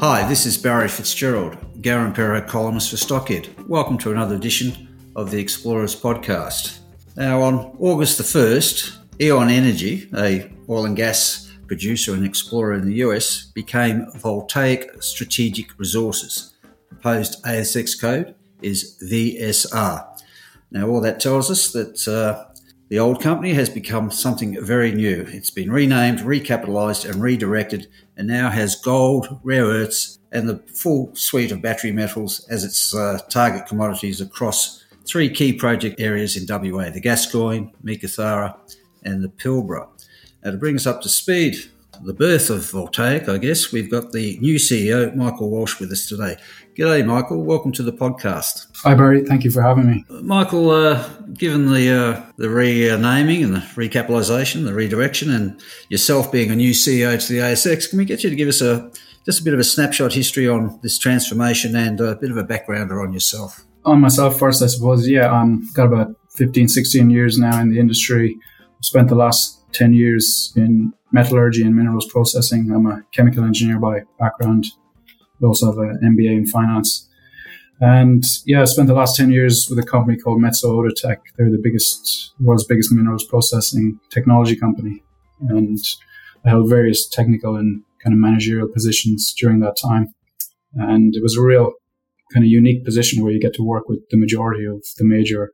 [0.00, 3.68] Hi, this is Barry Fitzgerald, Garimpeiro columnist for Stockhead.
[3.68, 6.78] Welcome to another edition of the Explorers podcast.
[7.16, 12.86] Now, on August the 1st, E.ON Energy, a oil and gas producer and explorer in
[12.86, 16.54] the US, became Voltaic Strategic Resources.
[16.88, 20.18] Proposed ASX code is VSR.
[20.70, 22.49] Now, all that tells us that uh,
[22.90, 25.24] the old company has become something very new.
[25.28, 27.86] It's been renamed, recapitalised, and redirected,
[28.16, 32.92] and now has gold, rare earths, and the full suite of battery metals as its
[32.92, 38.56] uh, target commodities across three key project areas in WA the Gascoyne, Meekatharra,
[39.04, 39.86] and the Pilbara.
[40.42, 41.70] Now, to bring us up to speed,
[42.02, 46.06] the birth of Voltaic, I guess, we've got the new CEO, Michael Walshe, with us
[46.06, 46.36] today.
[46.76, 47.42] G'day, Michael.
[47.42, 48.68] Welcome to the podcast.
[48.82, 49.22] Hi, Barry.
[49.22, 50.04] Thank you for having me.
[50.22, 56.50] Michael, uh, given the uh, the renaming and the recapitalisation, the redirection, and yourself being
[56.50, 58.90] a new CEO to the ASX, can we get you to give us a
[59.26, 62.44] just a bit of a snapshot history on this transformation and a bit of a
[62.44, 63.66] backgrounder on yourself?
[63.84, 65.06] On myself first, I suppose.
[65.06, 68.38] Yeah, I've um, got about 15, 16 years now in the industry.
[68.80, 72.70] Spent the last 10 years in metallurgy and minerals processing.
[72.74, 74.66] I'm a chemical engineer by background.
[75.42, 77.08] I also have an MBA in finance.
[77.80, 81.18] And yeah, I spent the last 10 years with a company called Metso Outotec.
[81.36, 85.02] They're the biggest, world's biggest minerals processing technology company.
[85.48, 85.78] And
[86.44, 90.14] I held various technical and kind of managerial positions during that time.
[90.74, 91.72] And it was a real
[92.32, 95.50] kind of unique position where you get to work with the majority of the major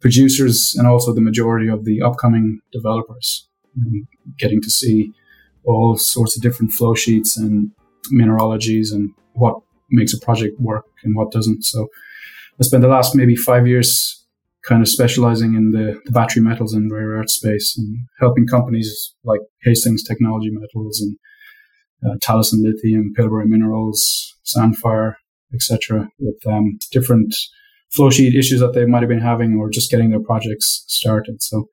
[0.00, 4.06] producers and also the majority of the upcoming developers and
[4.38, 5.12] getting to see
[5.64, 7.70] all sorts of different flow sheets and
[8.10, 9.56] mineralogies and what
[9.90, 11.64] makes a project work and what doesn't.
[11.64, 11.88] So
[12.60, 14.24] I spent the last maybe five years
[14.66, 19.14] kind of specializing in the, the battery metals and rare earth space and helping companies
[19.24, 21.16] like Hastings Technology Metals and
[22.04, 25.14] uh, Talison Lithium, Pilbara Minerals, Sandfire,
[25.54, 27.34] etc., with um, different
[27.92, 31.42] flow sheet issues that they might have been having or just getting their projects started.
[31.42, 31.68] So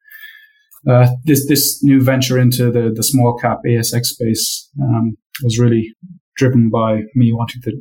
[0.90, 5.94] uh, this this new venture into the the small cap ASX space um, was really
[6.38, 7.74] driven by me wanting to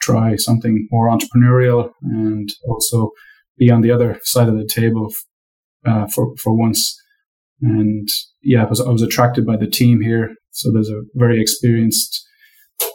[0.00, 3.10] try something more entrepreneurial and also
[3.56, 5.10] be on the other side of the table
[5.86, 7.00] uh, for for once.
[7.62, 8.08] And
[8.42, 10.34] yeah, I was, I was attracted by the team here.
[10.50, 12.26] So there's a very experienced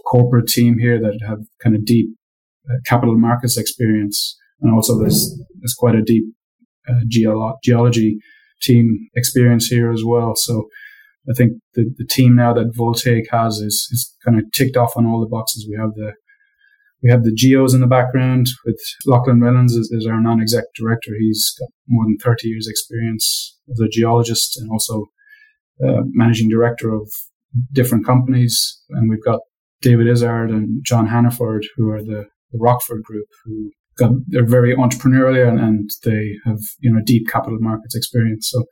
[0.05, 2.09] corporate team here that have kind of deep
[2.69, 6.25] uh, capital markets experience, and also there's there's quite a deep
[6.87, 8.19] uh, geolo- geology
[8.61, 10.33] team experience here as well.
[10.35, 10.67] So
[11.29, 14.93] I think the, the team now that Voltaic has is, is kind of ticked off
[14.95, 15.67] on all the boxes.
[15.69, 16.13] We have the
[17.01, 21.11] we have the geos in the background with Lachlan Reynolds as our non-exec director.
[21.17, 25.05] He's got more than 30 years experience as a geologist and also
[25.81, 27.09] uh, managing director of
[27.71, 28.81] different companies.
[28.89, 29.39] And we've got
[29.81, 33.71] David Izzard and John Hannaford, who are the, the Rockford group, who
[34.27, 38.49] they're very entrepreneurial and, and, they have, you know, deep capital markets experience.
[38.49, 38.65] So,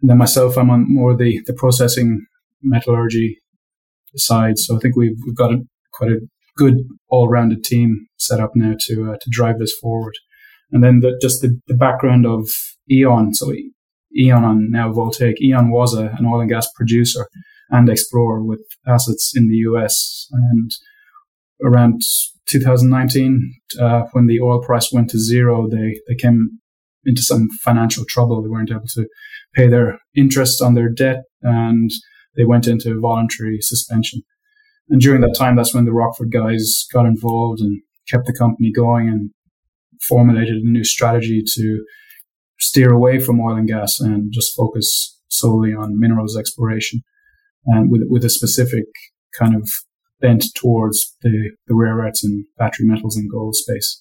[0.00, 2.26] and then myself, I'm on more the, the processing
[2.62, 3.38] metallurgy
[4.16, 4.58] side.
[4.58, 5.58] So I think we've, we've got a,
[5.92, 6.20] quite a
[6.56, 6.74] good
[7.08, 10.14] all-rounded team set up now to, uh, to drive this forward.
[10.72, 12.48] And then the, just the, the background of
[12.90, 13.34] E.ON.
[13.34, 13.52] So
[14.16, 15.40] E.ON on now Voltaic.
[15.40, 17.26] E.ON was a, an oil and gas producer
[17.70, 20.28] and explorer with assets in the US.
[20.32, 20.70] And
[21.64, 22.02] around
[22.48, 26.60] 2019, uh, when the oil price went to zero, they, they came
[27.04, 28.42] into some financial trouble.
[28.42, 29.06] They weren't able to
[29.54, 31.90] pay their interest on their debt and
[32.36, 34.22] they went into voluntary suspension.
[34.88, 38.70] And during that time, that's when the Rockford guys got involved and kept the company
[38.74, 39.30] going and
[40.02, 41.84] formulated a new strategy to
[42.60, 47.00] steer away from oil and gas and just focus solely on minerals exploration
[47.66, 48.84] and with, with a specific
[49.38, 49.68] kind of
[50.20, 54.00] bent towards the, the rare earths and battery metals and gold space.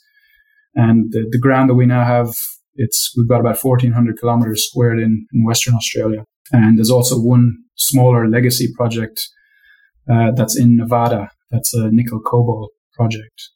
[0.75, 2.33] And the, the ground that we now have,
[2.75, 6.25] it's, we've got about 1400 kilometers squared in, in Western Australia.
[6.51, 9.21] And there's also one smaller legacy project
[10.11, 11.29] uh, that's in Nevada.
[11.51, 13.49] That's a nickel cobalt project,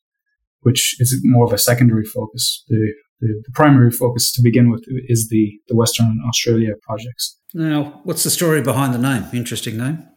[0.61, 2.63] which is more of a secondary focus.
[2.67, 7.37] The, the, the, primary focus to begin with is the, the Western Australia projects.
[7.53, 9.25] Now, what's the story behind the name?
[9.33, 10.07] Interesting name.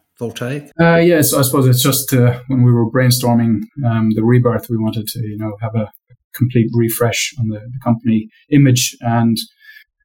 [0.79, 4.77] Uh, yes, I suppose it's just uh, when we were brainstorming um, the rebirth, we
[4.77, 5.91] wanted to you know have a
[6.35, 9.37] complete refresh on the, the company image and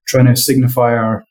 [0.08, 1.24] trying to signify our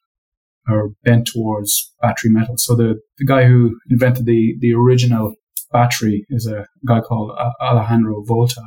[0.70, 2.56] our bent towards battery metal.
[2.58, 5.34] So the, the guy who invented the the original
[5.72, 8.64] battery is a guy called Alejandro Volta,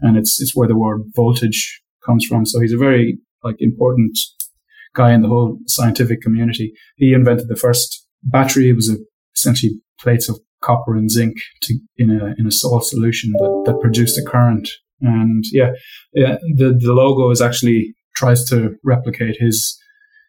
[0.00, 2.46] and it's it's where the word voltage comes from.
[2.46, 4.18] So he's a very like important
[4.94, 6.72] guy in the whole scientific community.
[6.96, 8.70] He invented the first battery.
[8.70, 8.96] It was a,
[9.38, 13.80] essentially plates of copper and zinc to, in a in a salt solution that, that
[13.80, 14.68] produced a current.
[15.00, 15.70] And yeah,
[16.12, 19.78] yeah, the the logo is actually tries to replicate his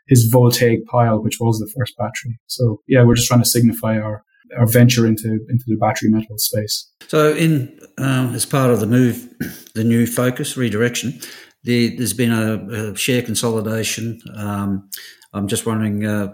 [0.08, 2.40] his voltaic pile, which was the first battery.
[2.48, 4.24] So yeah, we're just trying to signify our
[4.58, 6.92] our venture into into the battery metal space.
[7.08, 9.28] So, in um, as part of the move,
[9.76, 11.20] the new focus redirection,
[11.64, 14.20] the, there's been a, a, share consolidation.
[14.36, 14.90] Um,
[15.34, 16.06] I'm just wondering.
[16.06, 16.34] Uh,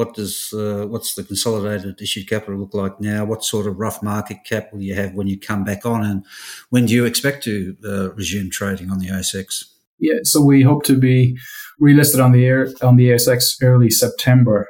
[0.00, 3.24] what does uh, what's the consolidated issued capital look like now?
[3.24, 6.24] What sort of rough market cap will you have when you come back on, and
[6.70, 9.64] when do you expect to uh, resume trading on the ASX?
[9.98, 11.38] Yeah, so we hope to be
[11.80, 14.66] relisted on the air on the ASX early September,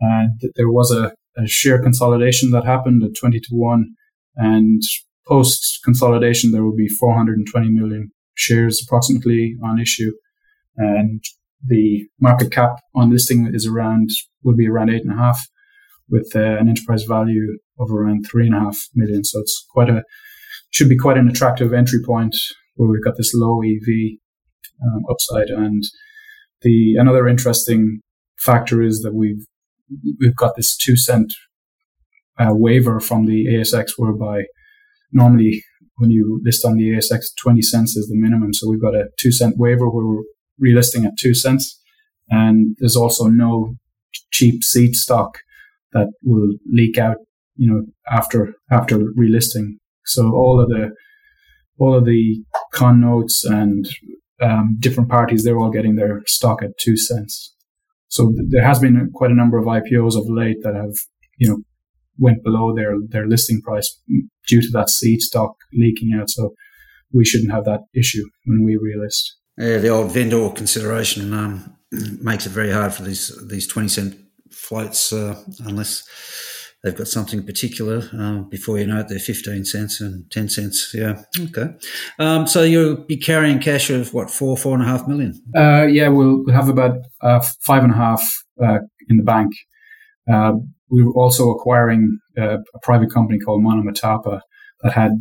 [0.00, 3.94] and there was a a share consolidation that happened at 20 to 1.
[4.36, 4.82] And
[5.26, 10.12] post consolidation, there will be 420 million shares approximately on issue.
[10.76, 11.22] And
[11.66, 14.10] the market cap on listing is around,
[14.44, 15.40] will be around eight and a half
[16.08, 19.24] with uh, an enterprise value of around three and a half million.
[19.24, 20.02] So it's quite a,
[20.70, 22.36] should be quite an attractive entry point
[22.76, 24.18] where we've got this low EV
[24.82, 25.48] um, upside.
[25.48, 25.82] And
[26.62, 28.00] the, another interesting
[28.38, 29.44] factor is that we've
[30.18, 31.32] we've got this two cent
[32.38, 34.44] uh, waiver from the ASX, whereby
[35.12, 35.62] normally
[35.96, 38.52] when you list on the ASX, 20 cents is the minimum.
[38.52, 40.22] So we've got a two cent waiver where we're
[40.62, 41.80] relisting at two cents.
[42.28, 43.74] And there's also no
[44.30, 45.38] cheap seed stock
[45.92, 47.16] that will leak out,
[47.56, 49.78] you know, after, after relisting.
[50.04, 50.90] So all of the,
[51.78, 53.86] all of the con notes and
[54.42, 57.54] um, different parties, they're all getting their stock at two cents.
[58.08, 60.94] So th- there has been quite a number of IPOs of late that have,
[61.38, 61.58] you know,
[62.18, 64.00] went below their, their listing price
[64.46, 66.30] due to that seed stock leaking out.
[66.30, 66.54] So
[67.12, 69.22] we shouldn't have that issue when we relist.
[69.56, 71.76] Yeah, the old vendor consideration um,
[72.20, 74.16] makes it very hard for these these twenty cent
[74.50, 76.04] floats uh, unless
[76.84, 78.08] they've got something particular.
[78.12, 80.92] Um, before you know it, they're 15 cents and 10 cents.
[80.94, 81.22] Yeah.
[81.40, 81.74] Okay.
[82.18, 85.42] Um, so you'll be carrying cash of what, four, four and a half million?
[85.56, 88.22] Uh, yeah, we'll, we'll have about uh, five and a half
[88.62, 89.52] uh, in the bank.
[90.30, 90.52] Uh,
[90.90, 94.40] we were also acquiring uh, a private company called Monomatapa
[94.82, 95.12] that had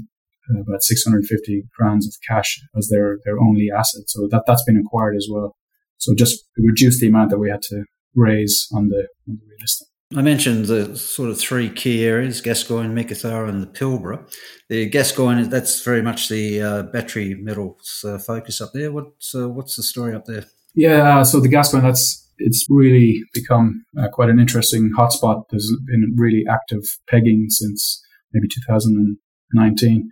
[0.49, 4.03] about 650 grams of cash as their, their only asset.
[4.07, 5.55] So that, that's been acquired as well.
[6.03, 9.63] So just reduce the amount that we had to raise on the, on the real
[9.63, 9.87] estate.
[10.15, 14.29] I mentioned the sort of three key areas: Gascoyne, Meekatharra, and the Pilbara.
[14.69, 18.91] The Gascoyne, that's very much the uh, battery metals uh, focus up there.
[18.91, 20.45] What's uh, what's the story up there?
[20.75, 25.45] Yeah, so the Gascoyne, that's it's really become uh, quite an interesting hotspot.
[25.49, 28.03] There's been really active pegging since
[28.33, 30.11] maybe 2019.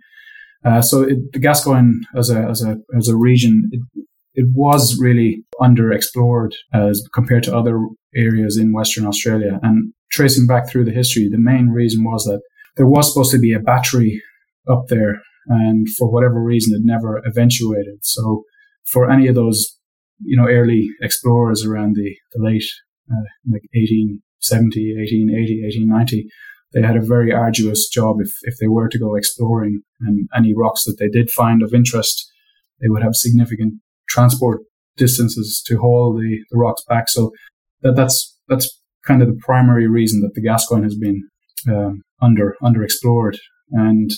[0.64, 3.80] Uh, so it, the Gascoyne as a as a as a region, it,
[4.34, 7.78] it was really underexplored as compared to other
[8.14, 9.58] areas in Western Australia.
[9.62, 12.40] And tracing back through the history, the main reason was that
[12.76, 14.22] there was supposed to be a battery
[14.68, 17.98] up there, and for whatever reason, it never eventuated.
[18.02, 18.44] So
[18.84, 19.76] for any of those,
[20.20, 22.64] you know, early explorers around the, the late,
[23.10, 26.28] uh, like 1870, 1880, 1890,
[26.72, 30.54] they had a very arduous job if, if they were to go exploring and any
[30.56, 32.30] rocks that they did find of interest,
[32.80, 33.74] they would have significant
[34.08, 34.60] transport
[34.96, 37.08] distances to haul the, the rocks back.
[37.08, 37.32] So
[37.82, 38.68] that, that's that's
[39.06, 41.22] kind of the primary reason that the Gascoyne has been
[41.68, 43.36] um, under underexplored,
[43.70, 44.10] and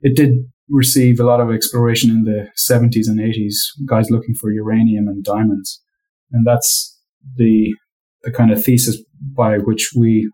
[0.00, 0.32] it did
[0.68, 3.54] receive a lot of exploration in the 70s and 80s.
[3.86, 5.80] Guys looking for uranium and diamonds,
[6.30, 6.98] and that's
[7.36, 7.74] the
[8.22, 9.02] the kind of thesis
[9.36, 10.30] by which we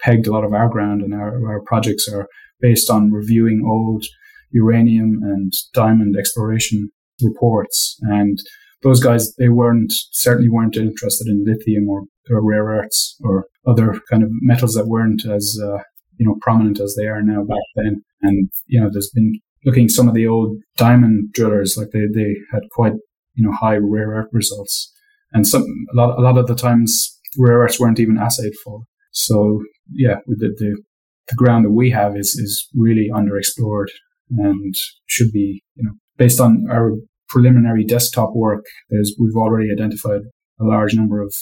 [0.00, 2.28] pegged a lot of our ground, and our, our projects are
[2.60, 4.04] based on reviewing old
[4.50, 6.90] uranium and diamond exploration
[7.22, 7.96] reports.
[8.02, 8.38] And
[8.82, 14.00] those guys, they weren't, certainly weren't interested in lithium or, or rare earths or other
[14.10, 15.78] kind of metals that weren't as, uh,
[16.16, 18.02] you know, prominent as they are now back then.
[18.22, 22.36] And, you know, there's been looking some of the old diamond drillers, like they, they
[22.52, 22.94] had quite,
[23.34, 24.92] you know, high rare earth results.
[25.32, 28.82] And some, a lot, a lot of the times rare earths weren't even assayed for.
[29.10, 30.82] So yeah, the, the,
[31.28, 33.88] the ground that we have is, is really underexplored
[34.30, 34.74] and
[35.06, 36.92] should be, you know, based on our
[37.28, 40.22] preliminary desktop work, there's, we've already identified
[40.60, 41.34] a large number of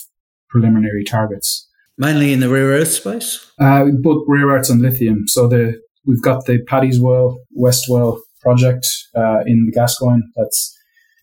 [0.48, 1.68] preliminary targets.
[1.98, 3.50] Mainly in the rare earth space?
[3.58, 5.26] Uh, both rare earths and lithium.
[5.28, 10.76] So the we've got the Paddy's Well, West Well project uh, in the Gascoyne that's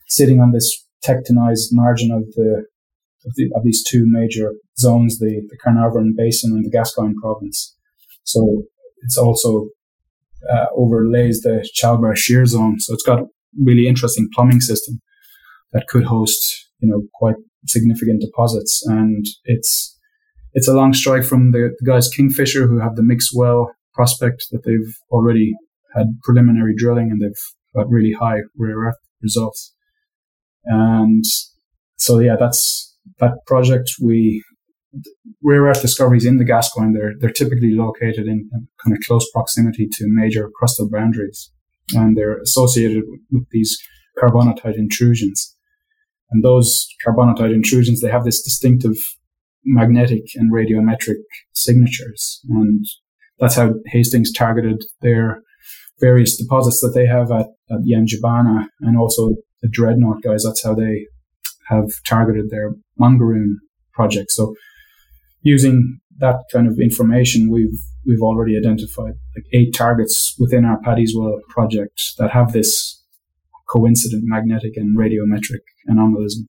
[0.07, 0.69] sitting on this
[1.03, 2.65] tectonized margin of the
[3.25, 7.75] of, the, of these two major zones, the, the Carnarvon Basin and the Gascoyne province.
[8.23, 8.63] So
[9.03, 9.69] it's also
[10.51, 12.79] uh, overlays the Chalba shear zone.
[12.79, 13.19] So it's got
[13.61, 15.01] really interesting plumbing system
[15.71, 17.35] that could host, you know, quite
[17.67, 18.83] significant deposits.
[18.85, 19.97] And it's,
[20.53, 24.45] it's a long strike from the, the guys Kingfisher who have the Mick Well prospect
[24.51, 25.53] that they've already
[25.95, 29.73] had preliminary drilling and they've got really high rare earth results.
[30.65, 31.23] And
[31.97, 33.91] so, yeah, that's that project.
[34.01, 34.43] We,
[35.43, 38.49] rare earth discoveries in the Gascoyne, they're, they're typically located in
[38.83, 41.51] kind of close proximity to major crustal boundaries
[41.91, 43.77] and they're associated with, these
[44.21, 45.55] carbonatite intrusions.
[46.31, 48.95] And those carbonatite intrusions, they have this distinctive
[49.65, 51.17] magnetic and radiometric
[51.53, 52.41] signatures.
[52.49, 52.85] And
[53.39, 55.41] that's how Hastings targeted their
[55.99, 57.79] various deposits that they have at, at
[58.81, 60.43] and also the Dreadnought guys.
[60.43, 61.07] That's how they
[61.69, 63.57] have targeted their Mangaroon
[63.93, 64.31] project.
[64.31, 64.55] So
[65.41, 71.13] using that kind of information, we've we've already identified like eight targets within our Paddy's
[71.15, 73.01] Well project that have this
[73.69, 76.47] coincident magnetic and radiometric anomalism.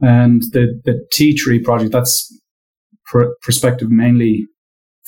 [0.00, 2.32] And the the Tea Tree project that's
[3.06, 4.46] pr- prospective mainly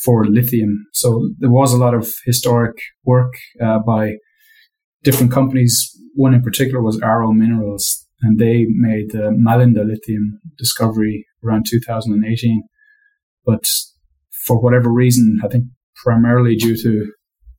[0.04, 0.86] for lithium.
[0.92, 4.16] So there was a lot of historic work uh, by
[5.02, 5.90] different companies.
[6.14, 12.62] One in particular was Arrow Minerals, and they made the Malinda lithium discovery around 2018.
[13.44, 13.64] But
[14.46, 15.64] for whatever reason, I think
[15.96, 17.12] primarily due to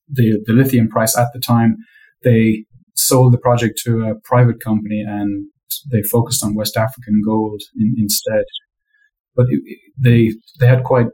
[0.10, 1.78] the, the lithium price at the time,
[2.24, 5.48] they sold the project to a private company and
[5.92, 8.44] they focused on West African gold in, instead.
[9.36, 9.62] But it,
[9.98, 11.08] they they had quite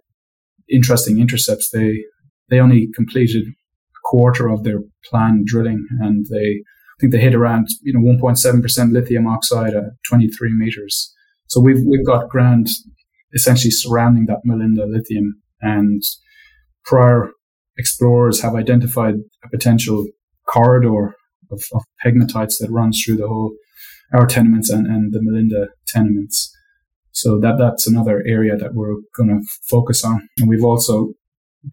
[0.70, 1.70] interesting intercepts.
[1.72, 2.04] They
[2.50, 7.36] they only completed a quarter of their planned drilling, and they I think they hit
[7.36, 11.14] around you know 1.7 percent lithium oxide at 23 meters.
[11.48, 12.68] So we've we've got ground
[13.38, 15.27] essentially surrounding that Malinda lithium,
[15.62, 16.01] and
[16.84, 17.32] prior
[17.77, 19.15] explorers have identified
[19.46, 20.06] a potential
[20.53, 21.15] corridor
[21.51, 23.53] of, of pegmatites that runs through the whole
[24.13, 26.38] our tenements and, and the Malinda tenements.
[27.12, 30.27] So that that's another area that we're going to focus on.
[30.39, 31.13] And we've also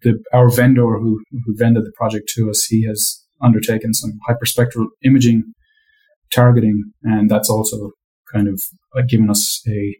[0.01, 1.11] the our vendor who
[1.45, 5.43] who vended the project to us, he has undertaken some hyperspectral imaging
[6.33, 7.91] targeting, and that's also
[8.33, 8.61] kind of
[8.97, 9.95] uh, given us a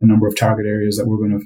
[0.00, 1.44] a number of target areas that we're going to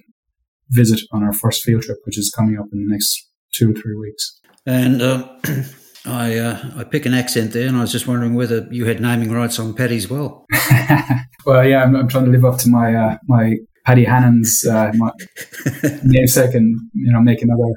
[0.71, 3.75] visit on our first field trip, which is coming up in the next two or
[3.75, 4.41] three weeks.
[4.67, 5.29] And uh,
[6.07, 9.01] I uh, I pick an accent there, and I was just wondering whether you had
[9.01, 10.47] naming rights on Paddy's Well.
[11.47, 14.93] well, yeah, I'm, I'm, trying to live up to my uh, my Paddy Hannan's uh,
[16.05, 17.73] namesake, and you know, make another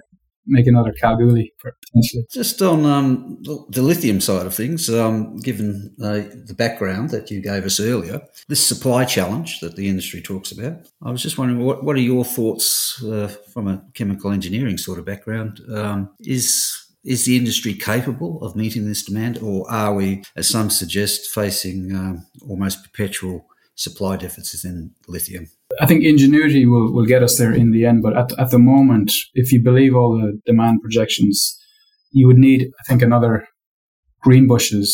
[0.52, 2.26] make another Kalgoorlie potentially.
[2.32, 7.42] Just on um, the lithium side of things, um, given uh, the background that you
[7.42, 11.66] gave us earlier, this supply challenge that the industry talks about, I was just wondering
[11.66, 15.62] what, what are your thoughts uh, from a chemical engineering sort of background?
[15.74, 20.70] Um, is is the industry capable of meeting this demand, or are we, as some
[20.70, 23.48] suggest, facing um, almost perpetual
[23.82, 25.48] supply deficits in lithium?
[25.80, 28.04] I think ingenuity will, will get us there in the end.
[28.04, 31.58] But at, at the moment, if you believe all the demand projections,
[32.12, 33.48] you would need, I think, another
[34.26, 34.90] Greenbushes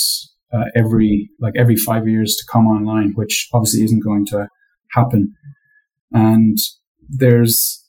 [0.53, 4.48] uh, every like every five years to come online, which obviously isn't going to
[4.91, 5.34] happen.
[6.13, 6.58] And
[7.10, 7.84] there's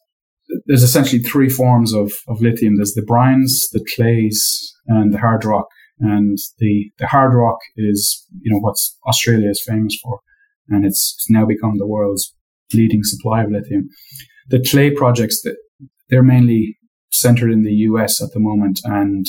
[0.67, 2.77] there's essentially three forms of, of lithium.
[2.77, 5.69] There's the brines, the clays, and the hard rock.
[6.01, 8.77] And the, the hard rock is, you know, what
[9.07, 10.21] Australia is famous for.
[10.69, 12.35] And it's, now become the world's
[12.73, 13.89] leading supply of lithium.
[14.49, 15.57] The clay projects, that
[16.09, 16.79] they're mainly
[17.11, 18.81] centered in the US at the moment.
[18.85, 19.27] And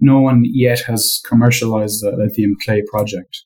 [0.00, 3.44] no one yet has commercialized a lithium clay project.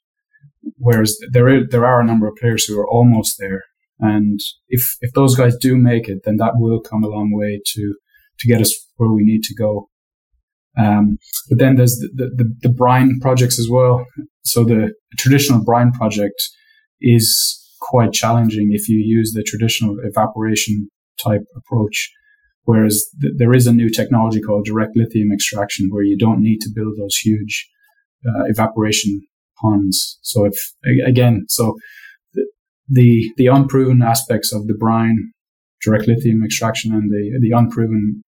[0.77, 3.65] Whereas there, is, there are a number of players who are almost there
[4.03, 7.61] and if, if those guys do make it, then that will come a long way
[7.65, 7.95] to,
[8.41, 9.89] to get us where we need to go.
[10.77, 11.19] Um,
[11.49, 14.05] but then there's the, the, the, brine projects as well.
[14.43, 16.43] So the traditional brine project
[17.03, 20.89] is quite challenging if you use the traditional evaporation
[21.23, 22.11] type approach.
[22.65, 26.61] Whereas th- there is a new technology called direct lithium extraction where you don't need
[26.61, 27.69] to build those huge
[28.27, 29.21] uh, evaporation
[29.61, 30.19] ponds.
[30.23, 30.57] So if,
[31.07, 31.77] again, so
[32.89, 35.33] the the unproven aspects of the brine
[35.83, 38.23] direct lithium extraction and the the unproven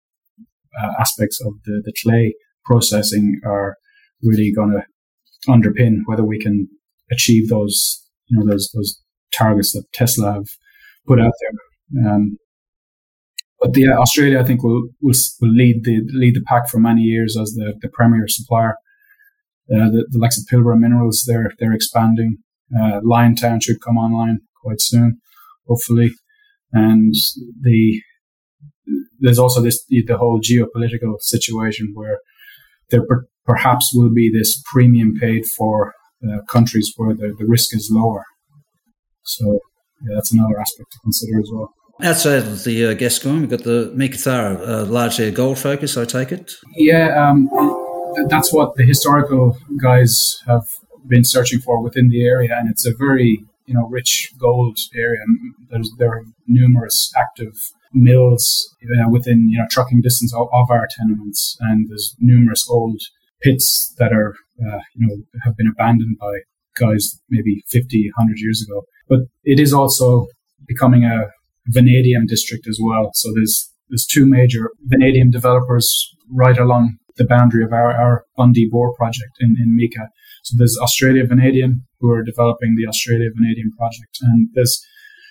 [0.81, 3.77] uh, aspects of the, the clay processing are
[4.23, 4.83] really going to
[5.51, 6.69] underpin whether we can
[7.11, 9.01] achieve those you know those those
[9.37, 10.49] targets that Tesla have
[11.07, 12.07] put out there.
[12.07, 12.37] Um,
[13.61, 17.03] but yeah, Australia I think will will, will lead the lead the pack for many
[17.03, 18.77] years as the, the premier supplier.
[19.73, 22.39] Uh, the, the likes of Pilbara Minerals, they're they're expanding.
[22.75, 25.19] Uh, Liontown should come online quite soon,
[25.67, 26.11] hopefully,
[26.73, 27.15] and
[27.61, 28.01] the
[29.19, 32.19] there's also this the whole geopolitical situation where
[32.91, 35.95] there per, perhaps will be this premium paid for
[36.29, 38.25] uh, countries where the, the risk is lower.
[39.23, 39.61] So
[40.03, 41.73] yeah, that's another aspect to consider as well.
[42.03, 46.05] Outside of the uh, Gascoyne, we've got the Meekatharra, uh, largely a gold focus, I
[46.05, 46.53] take it?
[46.75, 47.49] Yeah, um,
[48.29, 50.65] that's what the historical guys have
[51.07, 55.21] been searching for within the area, and it's a very you know rich gold area.
[55.71, 57.55] There's there are numerous active
[57.93, 63.01] mills uh, within you know trucking distance of, of, our tenements, and there's numerous old
[63.41, 66.33] pits that are uh, you know have been abandoned by
[66.77, 68.85] guys maybe 50, 100 years ago.
[69.09, 70.27] But it is also
[70.67, 71.29] becoming a
[71.69, 73.11] vanadium district as well.
[73.15, 78.69] So there's there's two major vanadium developers right along the boundary of our, our Bundy
[78.69, 80.09] Bore project in, in Meeka.
[80.43, 84.85] So there's Australia Vanadium who are developing the Australia Vanadium project, and there's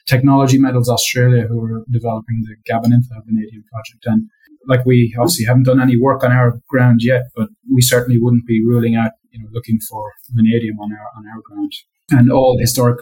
[0.05, 4.05] Technology Metals Australia who are developing the Gabanintha Vanadium project.
[4.05, 4.29] And
[4.67, 8.45] like we obviously haven't done any work on our ground yet, but we certainly wouldn't
[8.45, 11.71] be ruling out, you know, looking for vanadium on our on our ground.
[12.11, 12.99] And all historic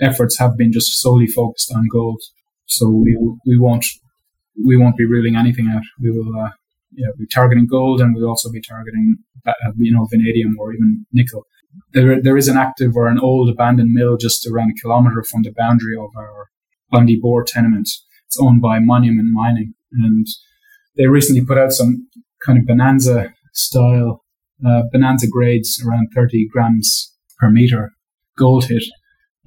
[0.00, 2.20] efforts have been just solely focused on gold.
[2.66, 3.16] So we
[3.46, 3.86] we won't
[4.64, 5.82] we won't be ruling anything out.
[6.00, 6.50] We will uh,
[6.92, 9.16] yeah, be targeting gold, and we'll also be targeting
[9.46, 11.46] uh, you know vanadium or even nickel.
[11.92, 15.42] There there is an active or an old abandoned mill just around a kilometre from
[15.42, 16.48] the boundary of our
[16.90, 17.88] Bundy Bore tenement.
[18.26, 20.26] It's owned by Monument Mining, and
[20.96, 22.08] they recently put out some
[22.44, 24.24] kind of bonanza style
[24.66, 27.92] uh, bonanza grades around 30 grams per meter
[28.38, 28.84] gold hit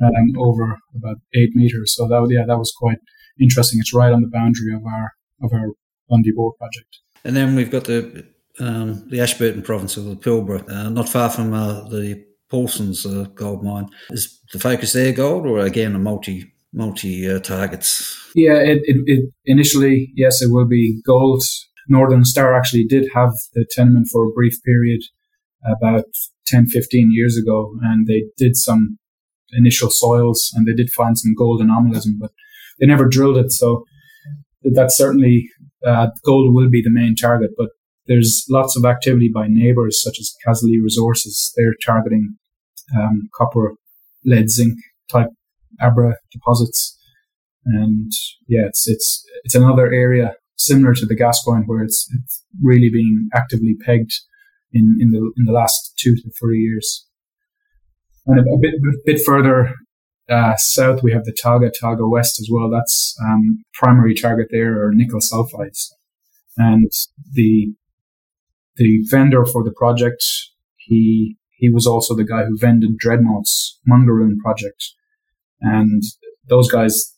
[0.01, 1.95] um, over about eight meters.
[1.95, 2.97] So that yeah, that was quite
[3.39, 3.79] interesting.
[3.79, 5.73] It's right on the boundary of our of our
[6.09, 6.99] Bundy Bore project.
[7.23, 8.25] And then we've got the
[8.59, 13.29] um, the Ashburton province of the Pilbara, uh, not far from uh, the Paulsens uh,
[13.29, 13.87] gold mine.
[14.09, 18.17] Is the focus there gold, or again a multi multi uh, targets?
[18.35, 21.43] Yeah, it, it, it, initially yes, it will be gold.
[21.87, 25.01] Northern Star actually did have the tenement for a brief period
[25.65, 26.05] about
[26.47, 28.97] 10, 15 years ago, and they did some
[29.53, 32.31] initial soils and they did find some gold anomalism, but
[32.79, 33.51] they never drilled it.
[33.51, 33.83] So
[34.63, 35.49] that's certainly
[35.85, 37.69] uh, gold will be the main target, but
[38.07, 41.53] there's lots of activity by neighbors such as Cazaly Resources.
[41.55, 42.35] They're targeting
[42.97, 43.75] um, copper,
[44.25, 44.73] lead, zinc
[45.11, 45.29] type
[45.81, 46.97] Abra deposits.
[47.65, 48.11] And
[48.47, 53.29] yeah, it's, it's, it's another area similar to the Gascoyne where it's, it's really being
[53.33, 54.13] actively pegged
[54.71, 57.05] in, in the, in the last two to three years.
[58.25, 59.73] And a, a bit, a bit further
[60.29, 62.69] uh, south, we have the Talga, Talga West as well.
[62.69, 65.87] That's um, primary target there are nickel sulfides.
[66.57, 66.91] And
[67.33, 67.73] the
[68.75, 70.23] the vendor for the project,
[70.77, 74.93] he he was also the guy who vended Dreadnought's Mangaroon project.
[75.61, 76.01] And
[76.47, 77.15] those guys,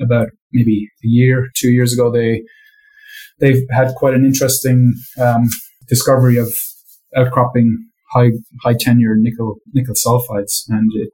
[0.00, 2.42] about maybe a year, two years ago, they
[3.40, 5.48] they've had quite an interesting um,
[5.88, 6.52] discovery of
[7.16, 8.30] outcropping high
[8.62, 11.10] high tenure nickel nickel sulfides, and it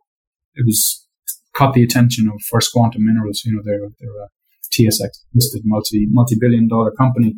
[0.55, 1.07] it was
[1.55, 3.43] caught the attention of First Quantum Minerals.
[3.45, 4.29] You know, they're they're a
[4.73, 7.35] TSX listed multi multi billion dollar company,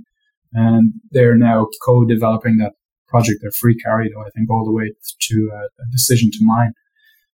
[0.52, 2.72] and they're now co-developing that
[3.08, 3.38] project.
[3.42, 4.92] They're free carried, I think, all the way
[5.28, 6.72] to a, a decision to mine.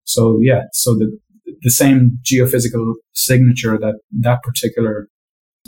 [0.05, 1.19] So yeah, so the
[1.63, 5.09] the same geophysical signature that that particular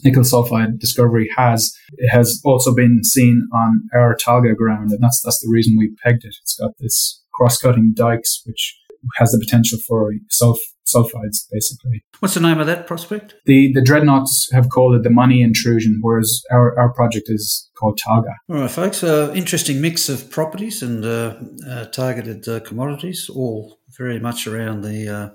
[0.04, 5.20] nickel sulfide discovery has it has also been seen on our Talga ground, and that's
[5.24, 6.34] that's the reason we pegged it.
[6.42, 8.76] It's got this cross-cutting dikes, which
[9.16, 12.04] has the potential for sulf- sulfides, basically.
[12.18, 13.36] What's the name of that prospect?
[13.46, 17.98] The the dreadnoughts have called it the money intrusion, whereas our, our project is called
[18.04, 18.34] Talga.
[18.50, 19.04] All right, folks.
[19.04, 21.34] Uh, interesting mix of properties and uh,
[21.68, 25.28] uh, targeted uh, commodities, all very much around the uh,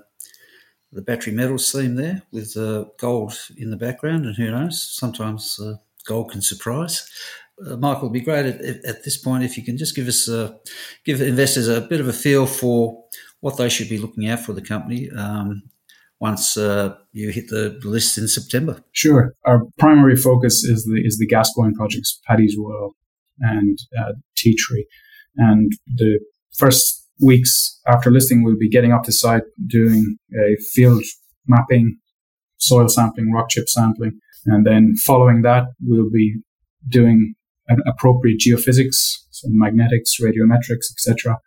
[0.94, 5.60] the battery metals theme there, with uh, gold in the background, and who knows, sometimes
[6.06, 7.08] gold can surprise.
[7.64, 10.28] Uh, Michael, it'd be great at, at, this point if you can just give us,
[10.28, 10.52] uh,
[11.04, 13.04] give investors a bit of a feel for
[13.40, 15.62] what they should be looking out for the company um,
[16.18, 18.80] once uh, you hit the list in September.
[18.92, 19.34] Sure.
[19.44, 22.96] Our primary focus is the is the Gascoyne projects, Paddy's Well
[23.40, 24.86] and uh, Tea Tree,
[25.36, 26.18] and the
[26.56, 31.02] first weeks after listing, we'll be getting up to site doing a field
[31.46, 31.98] mapping,
[32.58, 36.36] soil sampling, rock chip sampling, and then following that, we'll be
[36.88, 37.34] doing
[37.68, 41.38] an appropriate geophysics, so magnetics, radiometrics, etc.,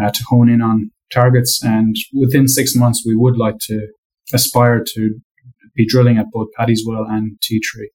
[0.00, 1.62] uh, to hone in on targets.
[1.62, 3.88] And within six months, we would like to
[4.32, 5.20] aspire to
[5.74, 7.90] be drilling at both Paddy's Well and Tea Tree.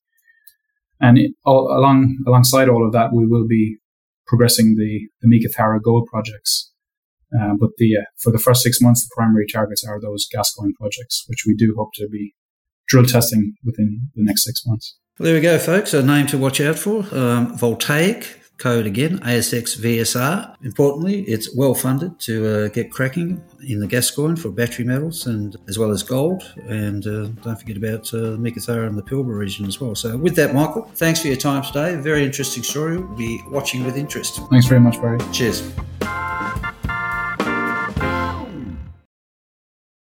[1.01, 3.77] And it, all, along alongside all of that, we will be
[4.27, 6.68] progressing the, the Meekatharra gold projects.
[7.33, 10.73] Uh, but the uh, for the first six months, the primary targets are those Gascoyne
[10.79, 12.33] projects, which we do hope to be
[12.87, 14.97] drill testing within the next six months.
[15.19, 15.93] Well, there we go, folks.
[15.93, 17.05] A name to watch out for.
[17.13, 20.55] Um, Voltaic, code again, ASX VSR.
[20.63, 25.55] Importantly, it's well funded to uh, get cracking in the Gascoyne for battery metals and
[25.67, 26.43] as well as gold.
[26.67, 29.95] And uh, don't forget about uh, Meekatharra and the Pilbara region as well.
[29.95, 31.95] So, with that, Michael, thanks for your time today.
[31.95, 32.97] Very interesting story.
[32.97, 34.39] We'll be watching with interest.
[34.49, 35.19] Thanks very much, Barry.
[35.31, 35.63] Cheers.